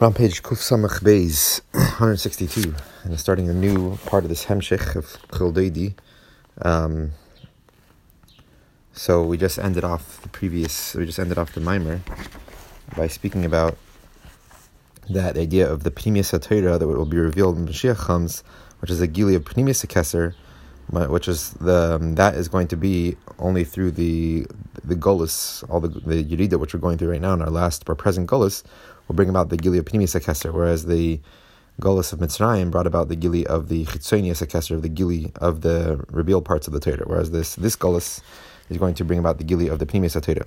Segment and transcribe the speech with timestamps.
[0.00, 4.96] We're on page Kuf Samach Beis, 162, and starting a new part of this Hemshech
[4.96, 5.94] of Childeidi.
[6.62, 7.12] Um,
[8.92, 12.00] so we just ended off the previous, we just ended off the mimer
[12.96, 13.78] by speaking about
[15.08, 18.42] that idea of the Pnimius HaTorah that will be revealed when Mashiach comes,
[18.80, 20.34] which is a Gili of Pnimius HaKeser,
[21.08, 24.44] which is the um, that is going to be only through the
[24.82, 27.88] the Golis, all the the Yerida, which we're going through right now in our last,
[27.88, 28.64] our present Golis,
[29.08, 31.20] will bring about the Gili of Pnimius HaKeser, whereas the
[31.80, 35.62] Golis of Mitzrayim brought about the Gili of the Chitzonius HaKeser, of the Gili of
[35.62, 38.20] the revealed parts of the Torah, whereas this this Golis
[38.70, 40.46] is going to bring about the Gili of the Pnimius HaTorah.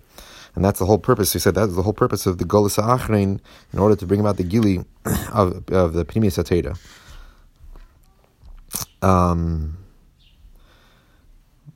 [0.56, 1.34] And that's the whole purpose.
[1.34, 3.40] He said that is the whole purpose of the Golis HaAchrein,
[3.74, 4.86] in order to bring about the Gili
[5.32, 6.78] of, of the Pnimius HaTorah.
[9.08, 9.78] Um,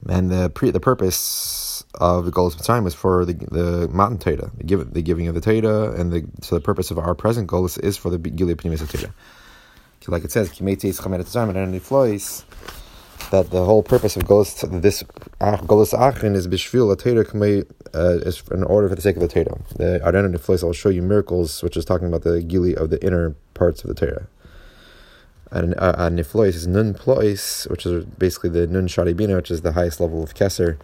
[0.10, 4.52] and the pre, the purpose of the Golos Mitzrayim was for the the Matan Torah,
[4.58, 7.50] the, give, the giving of the Torah, and the so the purpose of our present
[7.50, 9.14] Golos is for the Gilead Pnimis Torah.
[10.08, 10.68] Like it says, and
[13.30, 15.04] that the whole purpose of Golos, this
[15.40, 17.24] Golos Achin is Bishvil a Torah
[17.94, 19.60] uh, is in order for the sake of the Torah.
[19.76, 23.04] The Arena Niflois, I'll show you miracles, which is talking about the Gili of the
[23.06, 24.28] inner parts of the Torah.
[25.52, 29.74] And uh, Niflois is Nun Plois, which is basically the Nun Sharibina, which is the
[29.74, 30.78] highest level of Keser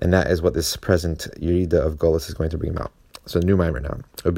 [0.00, 2.92] and that is what this present Yerida of Golis is going to bring about.
[3.26, 3.98] So new mimer now.
[4.22, 4.30] So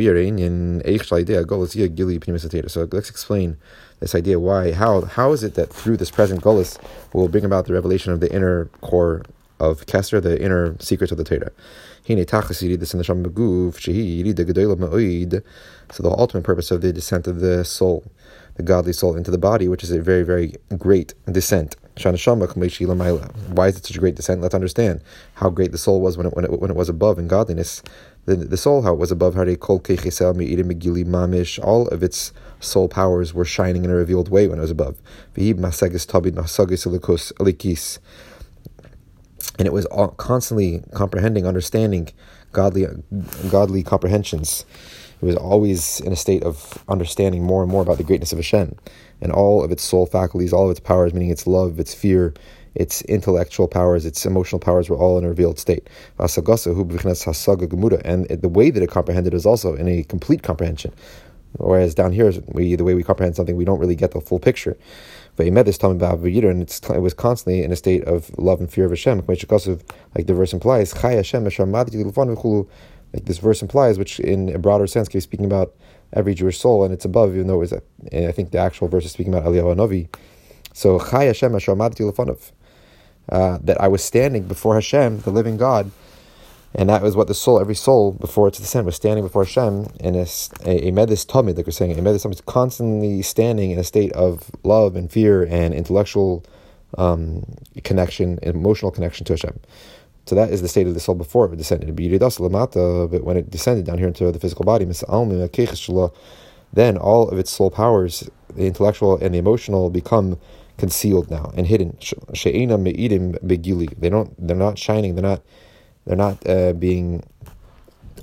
[2.91, 3.59] let's explain
[4.01, 4.41] this idea.
[4.41, 4.73] Why?
[4.73, 5.03] How?
[5.03, 6.79] How is it that through this present Golis
[7.13, 9.27] will bring about the revelation of the inner core
[9.61, 11.53] of Kesser, the inner secrets of the Torah?
[12.07, 12.15] So
[16.03, 18.05] the ultimate purpose of the descent of the soul,
[18.59, 21.77] the godly soul, into the body, which is a very, very great descent.
[21.97, 24.41] Why is it such a great descent?
[24.41, 25.01] Let's understand
[25.35, 27.83] how great the soul was when it, when it, when it was above in godliness.
[28.27, 29.49] The, the soul, how it was above, all
[31.89, 35.01] of its soul powers were shining in a revealed way when it was above.
[39.59, 42.11] And it was constantly comprehending, understanding
[42.53, 42.87] godly,
[43.51, 44.65] godly comprehensions.
[45.21, 48.39] It was always in a state of understanding more and more about the greatness of
[48.39, 48.77] Hashem
[49.21, 52.33] and all of its soul faculties, all of its powers, meaning its love, its fear,
[52.75, 55.89] its intellectual powers, its emotional powers were all in a revealed state.
[56.19, 56.43] And the
[58.49, 60.93] way that it comprehended is also in a complete comprehension.
[61.57, 64.39] Whereas down here, we, the way we comprehend something, we don't really get the full
[64.39, 64.77] picture.
[65.35, 68.61] But he met this time about And it was constantly in a state of love
[68.61, 70.93] and fear of Hashem, like the verse implies,
[73.13, 75.75] like this verse implies, which in a broader sense can be speaking about
[76.13, 78.89] every Jewish soul, and it's above, even though it was, a, I think the actual
[78.89, 80.09] verse is speaking about Eliyahu Novi.
[80.73, 82.53] So, Chai Hashem Lefanov,
[83.31, 85.91] uh, that I was standing before Hashem, the living God,
[86.75, 89.87] and that was what the soul, every soul before its descent was standing before Hashem
[90.01, 90.27] in a,
[90.65, 94.13] a, a medis tamid, like we're saying, a medis tamid, constantly standing in a state
[94.13, 96.45] of love and fear and intellectual
[96.97, 97.45] um,
[97.85, 99.59] connection, emotional connection to Hashem.
[100.29, 101.97] So that is the state of the soul before it descended.
[101.97, 104.85] But when it descended down here into the physical body,
[106.71, 110.39] then all of its soul powers, the intellectual and the emotional, become
[110.77, 111.97] concealed now and hidden.
[112.03, 112.67] They
[114.11, 114.47] don't.
[114.47, 115.15] They're not shining.
[115.15, 115.41] They're not.
[116.05, 117.23] They're not uh, being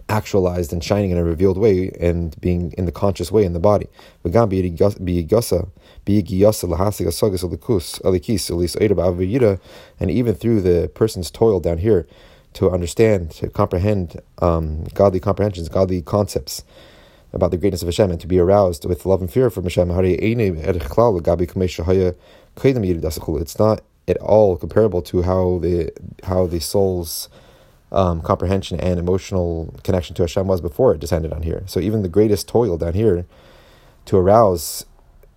[0.10, 3.60] actualized and shining in a revealed way and being in the conscious way in the
[3.60, 3.88] body.
[4.24, 4.34] And
[10.12, 12.08] even through the person's toil down here
[12.54, 16.64] to understand, to comprehend um, godly comprehensions, godly concepts
[17.34, 19.92] about the greatness of Hashem and to be aroused with love and fear from Hashem.
[19.92, 20.16] It's
[23.60, 25.92] not at all comparable to how the
[26.24, 27.30] how the soul's
[27.96, 31.64] um, comprehension and emotional connection to Hashem was before it descended on here.
[31.66, 33.26] So even the greatest toil down here
[34.06, 34.86] to arouse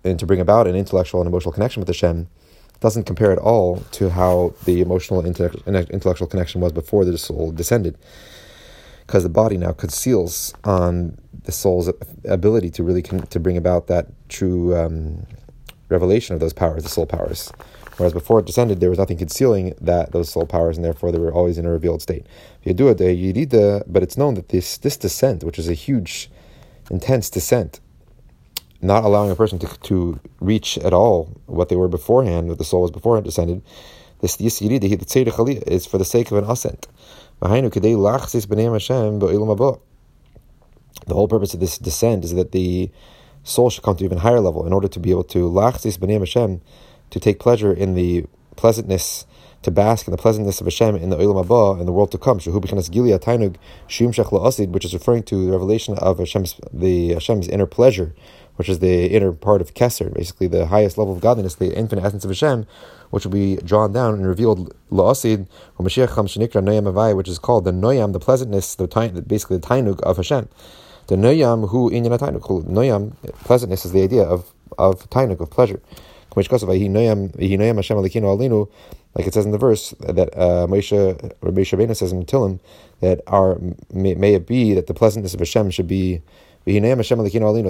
[0.03, 2.27] and to bring about an intellectual and emotional connection with Hashem
[2.81, 7.97] doesn't compare at all to how the emotional intellectual connection was before the soul descended.
[9.05, 11.89] Because the body now conceals on the soul's
[12.25, 15.25] ability to really con- to bring about that true um,
[15.89, 17.51] revelation of those powers, the soul powers.
[17.99, 21.19] Whereas before it descended, there was nothing concealing that those soul powers, and therefore they
[21.19, 22.25] were always in a revealed state.
[22.65, 26.31] Eh, but it's known that this this descent, which is a huge,
[26.89, 27.81] intense descent,
[28.81, 32.63] not allowing a person to, to reach at all what they were beforehand, what the
[32.63, 33.61] soul was beforehand descended,
[34.21, 34.57] this is
[35.85, 36.87] for the sake of an ascent.
[37.41, 37.49] The
[41.09, 42.91] whole purpose of this descent is that the
[43.43, 46.19] soul should come to even higher level in order to be able to lachzis b'nei
[46.19, 46.61] Hashem
[47.09, 48.25] to take pleasure in the
[48.55, 49.25] pleasantness
[49.61, 52.17] to bask in the pleasantness of Hashem in the Olam Haba, in the world to
[52.17, 52.39] come.
[52.39, 53.55] Shehu b'chinas gilia tainug
[53.87, 58.15] shum shech la'asid, which is referring to the revelation of Hashem's, the Hashem's inner pleasure,
[58.55, 62.05] which is the inner part of Keser, basically the highest level of godliness, the infinite
[62.05, 62.67] essence of Hashem,
[63.09, 65.47] which will be drawn down and revealed la'asid,
[65.77, 68.87] or Mashiach cham shenikra noyam which is called the noyam, the pleasantness, the
[69.27, 70.47] basically the tainug of Hashem.
[71.07, 72.65] The noyam hu inyan tainug.
[72.65, 75.81] Noyam, pleasantness is the idea of, of tainug, of pleasure.
[76.35, 76.51] Like
[79.25, 82.59] it says in the verse that uh, Moshe Rabbi Shabbat says in Tillim
[83.01, 83.59] that our
[83.91, 86.21] may, may, it be that the pleasantness of Hashem should be
[86.65, 86.79] the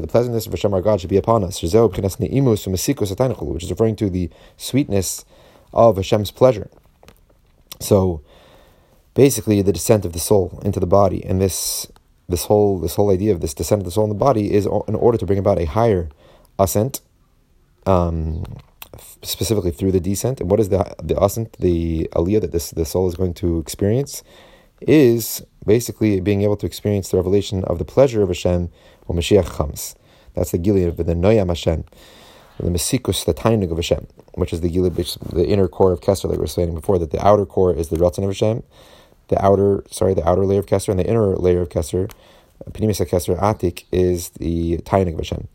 [0.10, 5.26] pleasantness of Hashem our God should be upon us, which is referring to the sweetness
[5.74, 6.70] of Hashem's pleasure.
[7.80, 8.22] So
[9.14, 11.88] basically the descent of the soul into the body and this
[12.28, 14.66] this whole this whole idea of this descent of the soul in the body is
[14.66, 16.10] in order to bring about a higher
[16.58, 17.02] ascent
[17.86, 18.44] um,
[19.22, 20.40] specifically through the descent.
[20.42, 23.60] And what is the the ascent, the aliyah that this the soul is going to
[23.60, 24.24] experience,
[24.82, 28.70] is basically being able to experience the revelation of the pleasure of Hashem
[29.06, 29.96] when Mashiach comes.
[30.36, 31.84] That's the of the noyam Hashem,
[32.60, 34.94] the mesikus, the tainig of Hashem, which is the gilui,
[35.34, 37.90] the inner core of Kesser, like we were saying before, that the outer core is
[37.90, 38.64] the ratzon of Hashem,
[39.28, 42.10] the outer, sorry, the outer layer of Kesser, and the inner layer of Kesser,
[42.72, 45.48] Pinimis Kesser Atik, is the tainig of Hashem.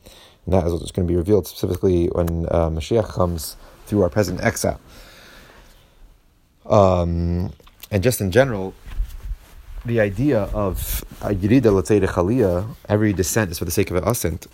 [0.44, 3.56] And that is what's going to be revealed specifically when uh, Mashiach comes
[3.86, 4.80] through our present exile.
[6.66, 7.52] Um,
[7.90, 8.74] and just in general,
[9.84, 14.04] the idea of Yirida, let's say, Chaliyah, every descent is for the sake of an
[14.04, 14.46] ascent.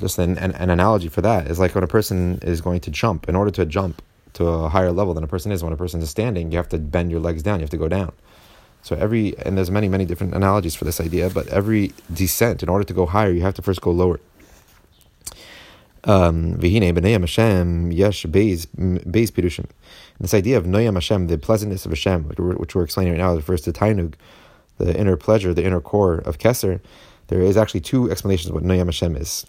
[0.00, 2.90] Just an, an, an, analogy for that is like when a person is going to
[2.90, 3.28] jump.
[3.28, 4.02] In order to jump
[4.32, 6.68] to a higher level than a person is, when a person is standing, you have
[6.70, 8.12] to bend your legs down, you have to go down.
[8.82, 12.68] So every, and there's many, many different analogies for this idea, but every descent, in
[12.68, 14.18] order to go higher, you have to first go lower.
[16.04, 16.54] Um.
[16.54, 16.74] This
[20.34, 23.72] idea of noyam Hashem, the pleasantness of Hashem, which we're, explaining right now, refers to
[23.72, 24.14] tainug,
[24.78, 26.80] the inner pleasure, the inner core of Keser.
[27.28, 29.46] There is actually two explanations of what noyam Hashem is.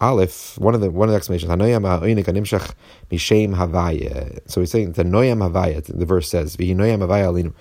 [0.00, 2.74] Aleph, one of the one of the explanations, Hanoyam ha'oinik animshach
[3.10, 4.40] mishem havaya.
[4.50, 5.84] So he's saying the noyam havaya.
[5.84, 7.54] The verse says, "V'hinoyam havaya alinu,"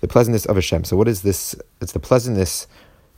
[0.00, 0.84] the pleasantness of Hashem.
[0.84, 1.54] So what is this?
[1.80, 2.66] It's the pleasantness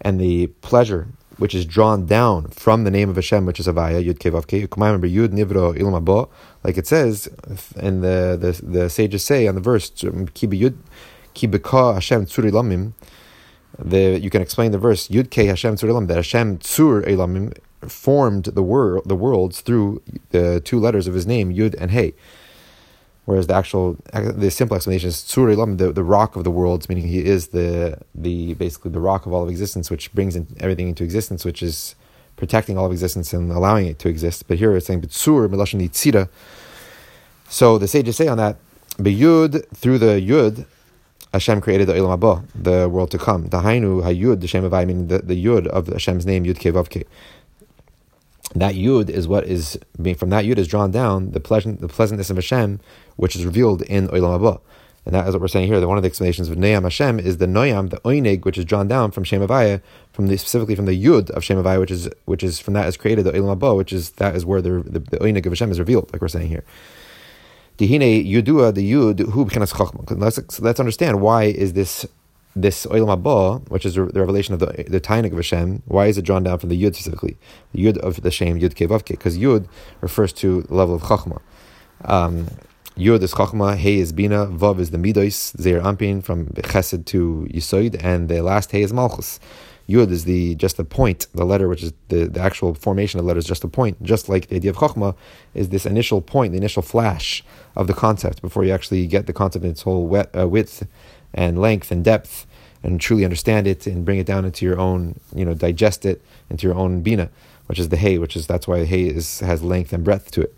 [0.03, 1.09] and the pleasure
[1.41, 4.71] which is drawn down from the name of Hashem, which is Avaya, Yud Kevav Ke.
[4.77, 6.29] Remember, Yud Nivro Ilma
[6.63, 7.31] like it says,
[7.77, 10.77] and the, the, the sages say on the verse, Ki Yud,
[11.33, 12.93] Ki Hashem Tzur Ilamim,
[13.79, 17.57] the, you can explain the verse, Yud Ke Hashem Tzur Ilamim, that Hashem Tzur Ilamim
[17.91, 20.03] formed the, wor- the worlds through
[20.33, 22.13] the two letters of his name, Yud and Hey.
[23.31, 26.88] Whereas the actual, the simple explanation is Tzur Elam, the, the rock of the worlds,
[26.88, 30.49] meaning he is the the basically the rock of all of existence, which brings in
[30.59, 31.94] everything into existence, which is
[32.35, 34.49] protecting all of existence and allowing it to exist.
[34.49, 36.29] But here it's saying B'tzur Milashon Yitzira.
[37.49, 38.56] So the sages say on that,
[38.99, 40.67] B'yud through the Yud,
[41.33, 43.47] Hashem created the Abba, the world to come.
[43.47, 47.06] The Hainu Hayud, the Shem Avai, meaning the, the Yud of Hashem's name, Yud Ke
[48.55, 51.88] that yud is what is being from that yud is drawn down the pleasant the
[51.88, 52.81] pleasantness of Hashem,
[53.17, 54.61] which is revealed in Olam Haba.
[55.06, 55.81] And that is what we're saying here.
[55.81, 58.67] That one of the explanations of Noyam Hashem is the Noyam, the Oinig, which is
[58.67, 59.81] drawn down from Shem Avaya,
[60.12, 62.87] from the specifically from the Yud of Shem Avaya, which is which is from that
[62.87, 65.52] is created the Olam Haba, which is that is where the the, the Oinig of
[65.52, 66.64] Hashem is revealed, like we're saying here.
[67.79, 69.44] Dihine Yudua, the Yud, who.
[70.14, 72.05] Let's let's understand why is this
[72.56, 76.19] this Olam Haba, which is the revelation of the the Tainik of Hashem, why is
[76.19, 77.37] it drawn down from the Yud specifically?
[77.73, 79.66] The Yud of the Shem, Yud Kevavke, because Yud
[80.00, 81.40] refers to the level of Chachma.
[82.04, 82.49] Um,
[82.97, 87.49] Yud is Chachma, Hey is Bina, Vav is the Midos, Zeir Anpin from Chesed to
[87.50, 89.38] Yisoid, and the last Hey is Malchus.
[89.88, 93.25] Yud is the just the point, the letter, which is the, the actual formation of
[93.25, 94.00] the letter is just a point.
[94.02, 95.16] Just like the idea of Chachma
[95.54, 99.33] is this initial point, the initial flash of the concept before you actually get the
[99.33, 100.87] concept in its whole wet, uh, width
[101.35, 102.47] and length and depth
[102.83, 106.23] and truly understand it and bring it down into your own, you know, digest it
[106.49, 107.31] into your own bina,
[107.67, 110.43] which is the hay, which is that's why hay is has length and breadth to
[110.43, 110.55] it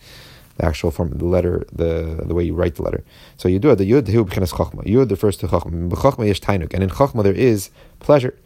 [0.56, 3.02] the actual form, of the letter, the the way you write the letter.
[3.36, 3.76] So you do it.
[3.76, 4.84] The yud hu b'chinas chachma.
[4.84, 5.88] Yud refers to chachma.
[5.88, 8.36] B'chachma yesh tainuk, and in chachma there is pleasure.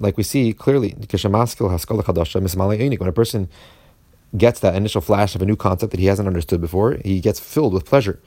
[0.00, 3.48] Like we see clearly, when a person
[4.36, 7.40] gets that initial flash of a new concept that he hasn't understood before, he gets
[7.40, 8.20] filled with pleasure.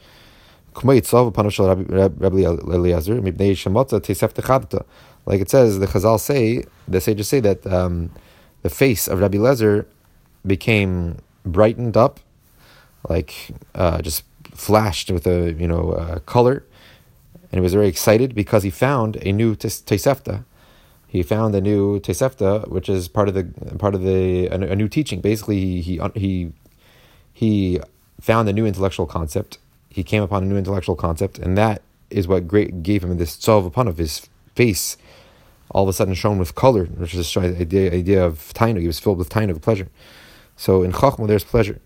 [5.26, 8.12] Like it says, the Chazal say, the sages say that um,
[8.64, 9.86] the face of Rabbi Lezer
[10.46, 12.20] became brightened up,
[13.08, 14.24] like uh, just
[14.54, 16.64] flashed with a you know uh, color,
[17.52, 20.44] and he was very excited because he found a new Tosefta.
[21.08, 23.44] He found a new Tosefta, which is part of the
[23.78, 25.22] part of the a, a new teaching.
[25.22, 26.52] Basically, he he
[27.34, 27.80] he
[28.20, 29.58] found a new intellectual concept
[29.92, 33.36] he came upon a new intellectual concept, and that is what great gave him this
[33.36, 34.98] tzov upon of his face,
[35.70, 38.82] all of a sudden shown with color, which is the idea, idea of tainug.
[38.82, 39.88] He was filled with tainug, pleasure.
[40.56, 41.80] So in chachma, there's pleasure.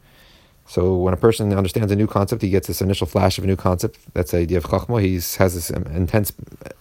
[0.67, 3.47] So when a person understands a new concept, he gets this initial flash of a
[3.47, 3.99] new concept.
[4.13, 5.01] That's the idea of chachma.
[5.01, 6.31] He has this intense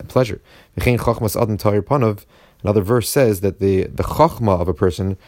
[0.09, 0.41] pleasure.
[2.63, 5.19] Another verse says that the, the chachma of a person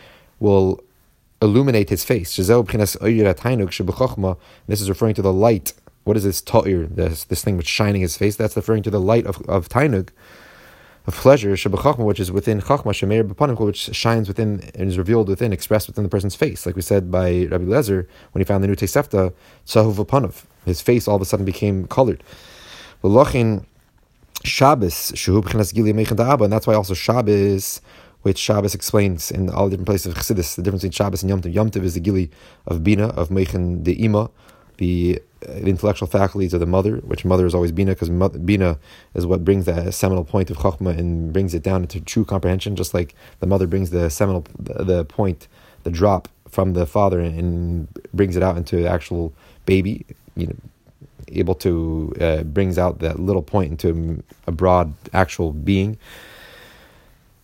[0.41, 0.83] will
[1.43, 2.35] illuminate his face.
[2.37, 2.49] This
[4.81, 5.75] is referring to the light.
[6.07, 8.37] What is this ta'ir, this, this thing which shining his face?
[8.37, 10.11] That's referring to the light of, of tainug,
[11.05, 15.53] of pleasure, which is within chachma, shemeir b'panim, which shines within and is revealed within,
[15.53, 16.65] expressed within the person's face.
[16.65, 19.33] Like we said by Rabbi Lezer, when he found the new Tosefta,
[19.67, 22.23] tzahuv his face all of a sudden became colored.
[23.03, 23.65] V'lochin
[24.45, 27.81] Shabbos, and that's why also Shabbos,
[28.23, 31.31] which Shabbos explains in all the different places of Chassidus, the difference between Shabbos and
[31.31, 31.53] Yom Tov.
[31.53, 32.31] Yom Tov is the gili
[32.69, 34.31] of Bina, of Meichen de Ima,
[34.77, 38.79] the, the, intellectual faculties of the mother, which mother is always Bina, because Bina
[39.15, 42.77] is what brings the seminal point of Chokhmah and brings it down into true comprehension,
[42.77, 45.49] just like the mother brings the seminal, the, point,
[45.85, 49.33] the drop from the father and, brings it out into actual
[49.67, 50.57] baby, you know,
[51.29, 55.99] able to uh, brings out that little point into a broad actual being.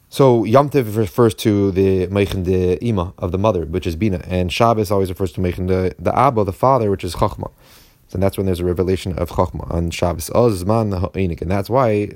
[0.09, 4.53] So Yom refers to the Meichen de Ima of the mother, which is Bina, and
[4.53, 7.51] Shabbos always refers to Meichen de the Abba, the father, which is Chachma.
[8.15, 10.31] And that's when there's a revelation of Chokhmah on Shabbos.
[10.35, 12.11] Oh, Ozman Ha'oinik, and that's why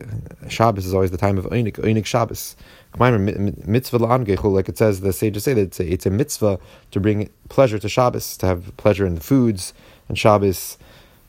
[0.49, 2.57] Shabbos is always the time of Oinik, Oinik Shabbos.
[2.99, 6.59] Mitzvah like it says, the sages say that it's a, it's a mitzvah
[6.91, 9.75] to bring pleasure to Shabbos, to have pleasure in the foods
[10.09, 10.79] and Shabbos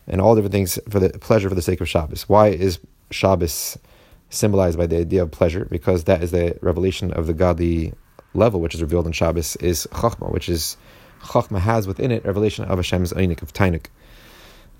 [0.08, 2.30] and all different things for the pleasure for the sake of Shabbos.
[2.30, 2.80] Why is
[3.12, 3.78] Shabbos
[4.30, 5.66] symbolized by the idea of pleasure?
[5.66, 7.94] Because that is the revelation of the godly
[8.34, 10.78] level, which is revealed in Shabbos, is Chachma, which is
[11.22, 13.88] Chachma has within it revelation of Hashem's Einik, of Tainik.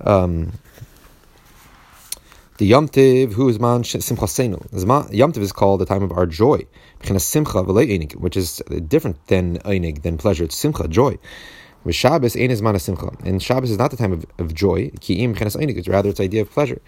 [0.02, 0.54] Um,
[2.58, 5.14] the Yom Tiv, who is man simchasenu.
[5.14, 6.66] Yom Tiv is called the time of our joy,
[7.06, 10.44] which is different than einig, than pleasure.
[10.44, 11.20] It's simcha, joy.
[11.84, 14.90] With Shabbos, ein is mana simcha, and Shabbos is not the time of, of joy.
[15.00, 16.82] Ki'im einik, rather it's the idea of pleasure.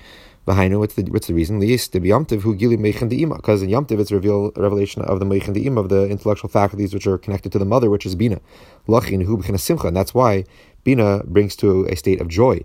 [0.47, 1.59] V'hainu, what's the what's the reason?
[1.59, 5.25] To be yomtiv who gili meichen de'ima, because in yomtiv it's reveal revelation of the
[5.25, 8.41] meichen de'ima of the intellectual faculties which are connected to the mother, which is bina.
[8.87, 10.45] Lachin hu simcha, and that's why
[10.83, 12.61] bina brings to a state of joy.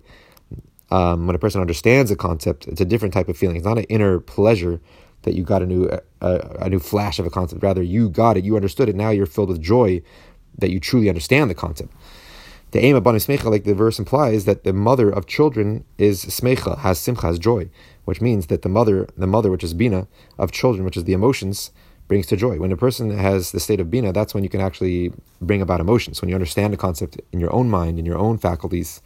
[0.91, 3.57] Um, when a person understands a concept, it's a different type of feeling.
[3.57, 4.81] It's not an inner pleasure
[5.23, 5.89] that you got a new
[6.21, 7.63] a, a new flash of a concept.
[7.63, 8.95] Rather, you got it, you understood it.
[8.95, 10.03] Now you're filled with joy
[10.59, 11.93] that you truly understand the concept.
[12.71, 16.79] The aim of Smecha, like the verse implies, that the mother of children is Smecha,
[16.79, 17.71] has Simcha, has joy,
[18.05, 21.13] which means that the mother, the mother, which is Bina, of children, which is the
[21.13, 21.71] emotions,
[22.09, 22.59] brings to joy.
[22.59, 25.81] When a person has the state of Bina, that's when you can actually bring about
[25.81, 26.21] emotions.
[26.21, 29.01] When you understand a concept in your own mind, in your own faculties,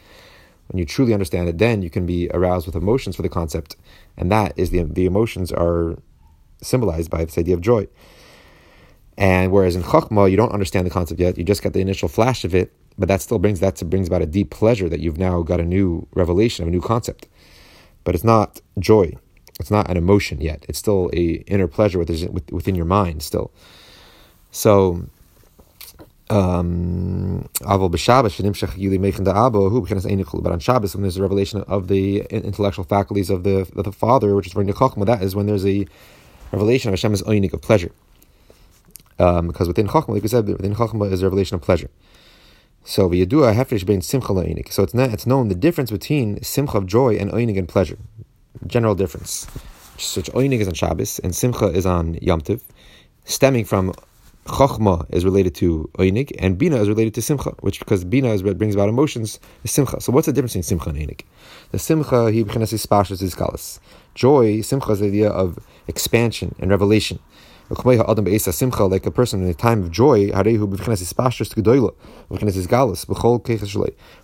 [0.69, 3.77] when you truly understand it, then you can be aroused with emotions for the concept.
[4.17, 5.97] And that is the, the emotions are
[6.61, 7.89] symbolized by this idea of joy.
[9.17, 12.09] And whereas in Chachma, you don't understand the concept yet, you just get the initial
[12.09, 15.19] flash of it, but that still brings that brings about a deep pleasure that you've
[15.19, 17.27] now got a new revelation of a new concept.
[18.05, 19.15] But it's not joy.
[19.59, 20.65] It's not an emotion yet.
[20.69, 23.51] It's still a inner pleasure within, within your mind still.
[24.51, 25.09] So
[26.31, 28.39] um, but on Shabbos,
[30.95, 34.53] when there's a revelation of the intellectual faculties of the of the Father, which is
[34.53, 35.87] very Chachma, that is when there's a
[36.53, 37.93] revelation of Hashem's oinik of pleasure.
[39.19, 41.89] Um, because within Chachma, like we said, within Chachma is a revelation of pleasure.
[42.85, 44.71] So v'yadua hefresh bein simcha la'inik.
[44.73, 47.99] So it's not, it's known the difference between simcha of joy and oinig and pleasure.
[48.67, 49.47] General difference.
[49.97, 52.63] Such oinig is on Shabbos and simcha is on Yom Tiv,
[53.25, 53.95] stemming from
[54.49, 58.43] Chochma is related to Oinig, and Bina is related to Simcha, which because Bina is
[58.43, 60.01] what brings about emotions, is Simcha.
[60.01, 61.21] So what's the difference between Simcha and Oinig?
[61.71, 63.79] The Simcha, he is spashas is galas.
[64.15, 67.19] Joy, Simcha is the idea of expansion and revelation
[67.71, 70.47] like a person in a time of joy, when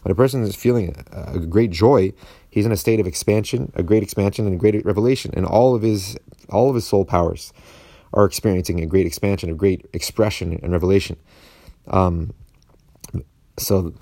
[0.06, 2.12] a person is feeling a great joy,
[2.48, 5.74] he's in a state of expansion, a great expansion and a great revelation, and all
[5.74, 6.16] of his
[6.48, 7.52] all of his soul powers
[8.14, 11.16] are experiencing a great expansion, a great expression and revelation.
[11.88, 12.32] Um,
[13.58, 13.92] so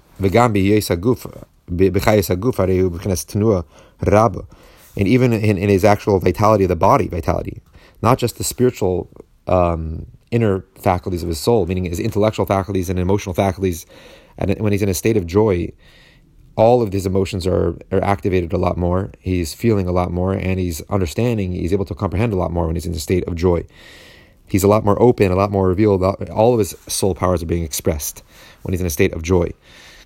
[4.96, 7.62] and even in, in his actual vitality of the body, vitality,
[8.02, 9.10] not just the spiritual
[9.46, 13.86] um, inner faculties of his soul, meaning his intellectual faculties and emotional faculties.
[14.38, 15.72] And when he's in a state of joy,
[16.56, 19.10] all of these emotions are, are activated a lot more.
[19.18, 22.66] He's feeling a lot more and he's understanding, he's able to comprehend a lot more
[22.66, 23.64] when he's in a state of joy.
[24.46, 26.02] He's a lot more open, a lot more revealed.
[26.02, 28.22] All of his soul powers are being expressed
[28.62, 29.50] when he's in a state of joy.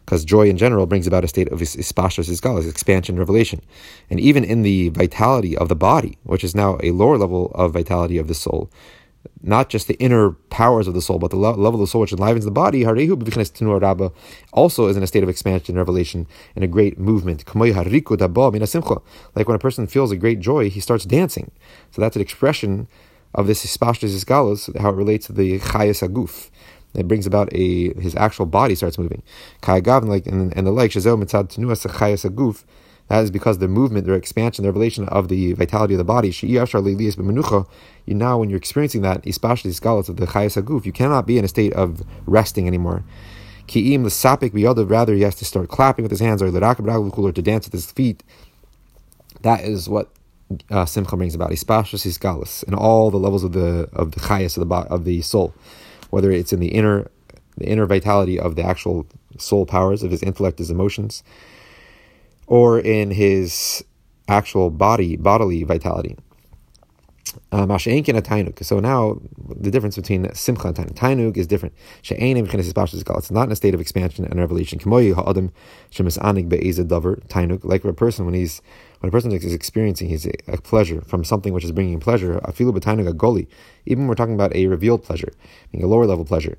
[0.07, 3.61] because joy in general brings about a state of ispashas isgalas, expansion, revelation,
[4.09, 7.73] and even in the vitality of the body, which is now a lower level of
[7.73, 8.71] vitality of the soul,
[9.43, 12.13] not just the inner powers of the soul, but the level of the soul which
[12.13, 12.85] enlivens the body,
[14.53, 17.45] also is in a state of expansion, and revelation, and a great movement.
[17.55, 17.69] Like
[19.49, 21.51] when a person feels a great joy, he starts dancing.
[21.91, 22.89] So that's an expression
[23.35, 26.51] of this isgalas, how it relates to the chayas aguf
[26.97, 29.23] it brings about a his actual body starts moving.
[29.63, 32.65] Kayagav like and, and the like shazel mitzad tenuas aguf.
[33.09, 36.35] That is because the movement, the expansion, the revelation of the vitality of the body.
[36.43, 41.27] You now, when you're experiencing that, especially the scholars of the chayas aguf, you cannot
[41.27, 43.05] be in a state of resting anymore.
[43.69, 47.43] Ki'im l'sapik biyadav, rather he has to start clapping with his hands or or to
[47.43, 48.23] dance with his feet.
[49.43, 50.11] That is what
[50.71, 51.51] uh, simcha brings about.
[51.51, 55.23] Ispashas isgalis in all the levels of the of the chayas of the of the
[55.23, 55.55] soul
[56.11, 57.11] whether it's in the inner
[57.57, 59.07] the inner vitality of the actual
[59.39, 61.23] soul powers of his intellect, his emotions,
[62.47, 63.85] or in his
[64.29, 66.17] actual body, bodily vitality.
[67.53, 69.21] Um, so now
[69.61, 71.75] the difference between simcha and tainuk, Tainug is different.
[72.03, 74.79] It's not in a state of expansion and revelation.
[74.79, 75.61] Tainug,
[77.65, 78.63] like a person when he's
[79.01, 82.41] when a person is experiencing his a pleasure from something which is bringing pleasure.
[82.45, 83.47] Afilu b'tainug goli.
[83.85, 85.33] Even we're talking about a revealed pleasure,
[85.73, 86.57] meaning a lower level pleasure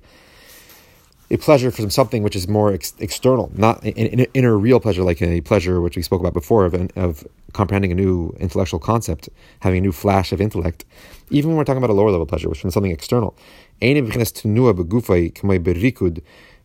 [1.29, 3.91] a pleasure from something which is more ex- external, not an,
[4.33, 7.95] inner real pleasure, like a pleasure which we spoke about before of, of comprehending a
[7.95, 9.27] new intellectual concept,
[9.59, 10.85] having a new flash of intellect.
[11.29, 13.35] Even when we're talking about a lower level pleasure, which is from something external.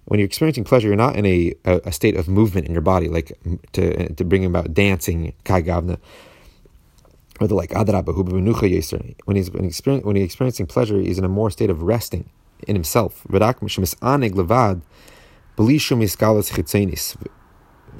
[0.04, 2.82] When you're experiencing pleasure, you're not in a, a, a, state of movement in your
[2.82, 3.38] body, like
[3.72, 5.98] to, to bring about dancing, kai gavna,
[7.40, 11.50] or the like when he's when, he's when he's experiencing pleasure, he's in a more
[11.50, 12.28] state of resting
[12.66, 13.24] in himself.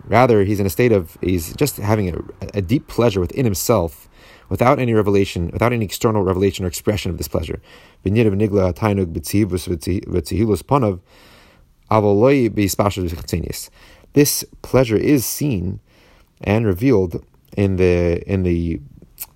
[0.04, 2.18] Rather, he's in a state of, he's just having a,
[2.54, 4.08] a deep pleasure within himself
[4.48, 7.62] without any revelation, without any external revelation or expression of this pleasure.
[14.12, 15.80] This pleasure is seen
[16.42, 17.24] and revealed
[17.56, 18.80] in the in the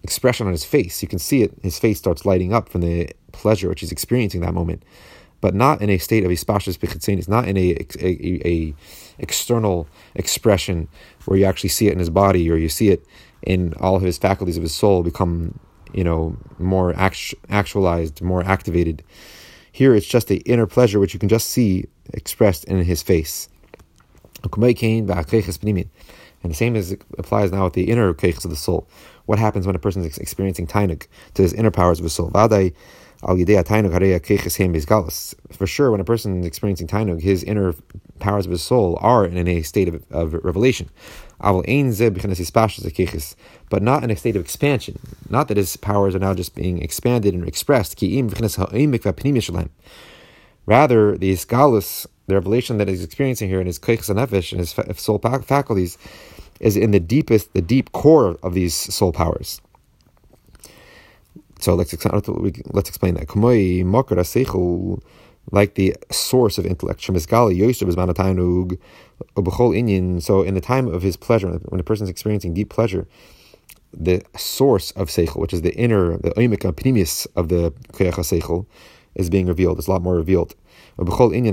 [0.02, 1.02] expression on his face.
[1.02, 1.52] You can see it.
[1.62, 4.82] His face starts lighting up from the pleasure which he's experiencing that moment
[5.46, 8.74] but not in a state of ispashas b'chitzenis, not in a, a, a,
[9.20, 10.88] external expression
[11.24, 13.06] where you actually see it in his body or you see it
[13.42, 15.56] in all of his faculties of his soul become,
[15.94, 19.04] you know, more actu- actualized, more activated.
[19.70, 23.48] Here it's just the inner pleasure which you can just see expressed in his face.
[26.42, 28.88] And the same as applies now with the inner keiches of the soul.
[29.26, 32.32] What happens when a person is experiencing tainuk to his inner powers of his soul?
[35.52, 37.74] For sure, when a person is experiencing tainug, his inner
[38.18, 40.90] powers of his soul are in a state of, of revelation.
[41.38, 41.52] But
[43.82, 44.98] not in a state of expansion.
[45.28, 48.00] Not that his powers are now just being expanded and expressed.
[50.68, 54.60] Rather, the isgalus, the revelation that he's experiencing here in his keiches and nefesh and
[54.60, 55.96] his soul faculties,
[56.58, 59.60] is in the deepest, the deep core of these soul powers.
[61.66, 61.92] So let's
[62.72, 63.26] let's explain that.
[65.50, 67.02] Like the source of intellect.
[67.02, 67.12] So
[70.42, 73.08] in the time of his pleasure, when a person is experiencing deep pleasure,
[73.92, 78.66] the source of seichel, which is the inner, the oimika pnimis of the koyach seichel,
[79.16, 79.78] is being revealed.
[79.78, 80.54] It's a lot more revealed.
[80.98, 81.48] Meaning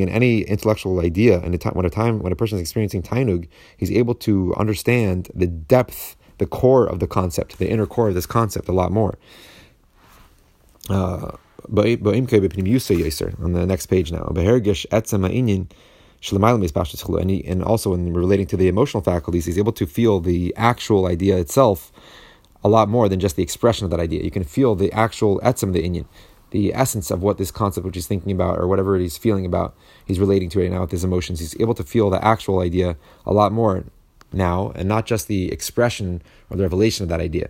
[0.00, 3.92] in any intellectual idea, and when a time when a person is experiencing tainug, he's
[3.92, 8.26] able to understand the depth the core of the concept, the inner core of this
[8.26, 9.18] concept, a lot more.
[10.88, 11.32] Uh,
[13.42, 14.24] on the next page now.
[14.24, 14.36] And,
[17.30, 21.06] he, and also in relating to the emotional faculties, he's able to feel the actual
[21.06, 21.92] idea itself
[22.64, 24.22] a lot more than just the expression of that idea.
[24.22, 26.06] You can feel the actual etzem the inyan,
[26.50, 29.76] the essence of what this concept which he's thinking about or whatever he's feeling about,
[30.06, 31.40] he's relating to right now with his emotions.
[31.40, 32.96] He's able to feel the actual idea
[33.26, 33.84] a lot more
[34.32, 37.48] now, and not just the expression or the revelation of that idea.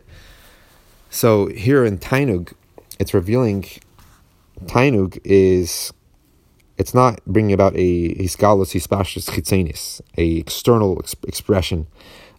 [1.11, 2.53] So here in Tainug,
[2.99, 3.65] it's revealing
[4.67, 5.93] Tainug is
[6.77, 11.87] it's not bringing about a hisgalus hispashis chitzenis, a external ex- expression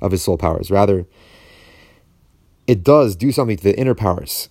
[0.02, 0.71] of his soul powers.
[0.71, 1.06] Rather,
[2.67, 4.49] it does do something to the inner powers,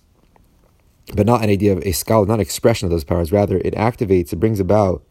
[1.15, 3.31] but not an idea of a skal, not an expression of those powers.
[3.31, 5.03] Rather, it activates, it brings about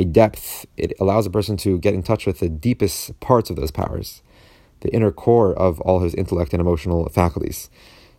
[0.00, 0.66] a depth.
[0.76, 4.22] It allows a person to get in touch with the deepest parts of those powers,
[4.80, 7.70] the inner core of all his intellect and emotional faculties.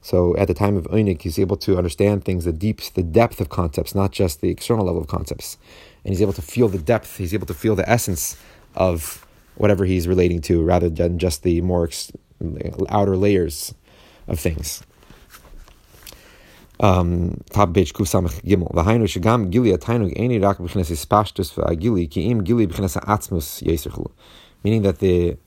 [0.02, 3.42] So at the time of Einik, he's able to understand things, the deep, the depth
[3.42, 5.58] of concepts, not just the external level of concepts.
[6.04, 8.38] And he's able to feel the depth, he's able to feel the essence
[8.76, 12.12] of whatever he's relating to rather than just the more ex-
[12.90, 13.76] outer layers
[14.28, 14.82] of things.
[16.82, 18.08] Um, top page kuf
[18.44, 18.72] gimel.
[18.74, 24.12] V'hainu shegam gili atainug eni rak b'chines ispashtus v'agili gili b'chines atzmus.
[24.64, 25.38] Meaning that the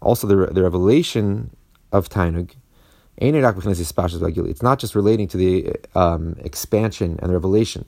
[0.00, 1.54] also the, the revelation
[1.92, 2.52] of tainug
[3.18, 7.86] it's not just relating to the um, expansion and the revelation.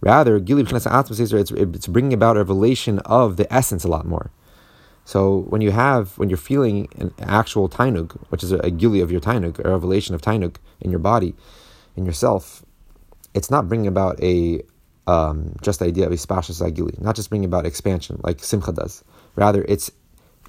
[0.00, 4.30] Rather, it's, it's bringing about a revelation of the essence a lot more.
[5.04, 9.00] So when you have, when you're feeling an actual tainug, which is a, a gili
[9.00, 11.34] of your tainug, a revelation of tainug in your body,
[11.96, 12.64] in yourself,
[13.34, 14.62] it's not bringing about a
[15.06, 19.02] um, just the idea of ispashas agili, not just bringing about expansion like simcha does.
[19.34, 19.90] Rather, it's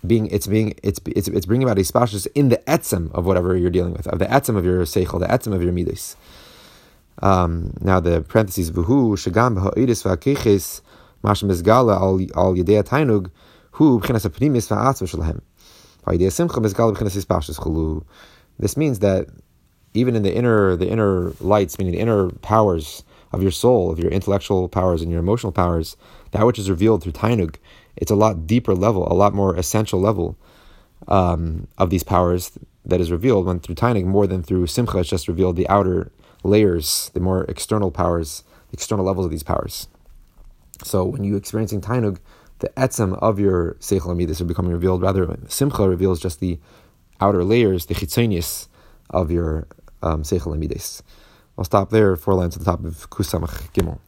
[0.05, 3.71] being it's being it's it's, it's bringing about ispashas in the etzem of whatever you're
[3.71, 6.15] dealing with, of the etzem of your seichel, the etzem of your midas.
[7.21, 10.81] Um, now the parentheses v'hu shagam b'ha'idis v'akeches
[11.23, 13.31] mashem bezgala al al yedei tainug
[13.71, 15.07] hu b'chinas aprimis v'atzva
[17.59, 18.03] chulu.
[18.59, 19.27] This means that
[19.93, 23.99] even in the inner the inner lights, meaning the inner powers of your soul, of
[23.99, 25.97] your intellectual powers and your emotional powers,
[26.31, 27.55] that which is revealed through tainug,
[27.95, 30.37] it's a lot deeper level, a lot more essential level
[31.07, 32.51] um, of these powers
[32.85, 34.99] that is revealed when through tainug more than through simcha.
[34.99, 36.11] It's just revealed the outer
[36.43, 39.87] layers, the more external powers, the external levels of these powers.
[40.83, 42.17] So when you're experiencing tainug,
[42.59, 45.01] the etzem of your seichel amidis are becoming revealed.
[45.01, 46.59] Rather, simcha reveals just the
[47.19, 48.67] outer layers, the chitzonius
[49.09, 49.67] of your
[50.03, 51.01] um, seichel amidis.
[51.57, 52.15] I'll stop there.
[52.15, 53.99] Four lines at the top of Kusamach Gimel.